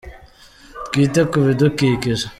[0.91, 2.25] Twite ku bidukikije.